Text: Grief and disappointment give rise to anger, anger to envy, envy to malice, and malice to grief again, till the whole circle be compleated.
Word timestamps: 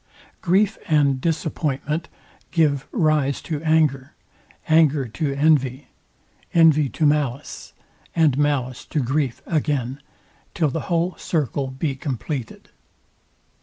Grief 0.41 0.79
and 0.87 1.21
disappointment 1.21 2.09
give 2.49 2.87
rise 2.91 3.39
to 3.43 3.61
anger, 3.61 4.15
anger 4.67 5.07
to 5.07 5.33
envy, 5.35 5.89
envy 6.55 6.89
to 6.89 7.05
malice, 7.05 7.73
and 8.15 8.35
malice 8.35 8.83
to 8.85 8.99
grief 8.99 9.43
again, 9.45 10.01
till 10.55 10.71
the 10.71 10.79
whole 10.89 11.13
circle 11.19 11.67
be 11.67 11.95
compleated. 11.95 12.69